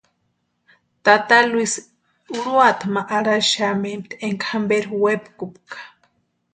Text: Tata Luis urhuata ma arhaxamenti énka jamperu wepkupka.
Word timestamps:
Tata 1.05 1.37
Luis 1.51 1.73
urhuata 2.35 2.85
ma 2.93 3.01
arhaxamenti 3.17 4.13
énka 4.27 4.47
jamperu 4.51 4.93
wepkupka. 5.03 5.77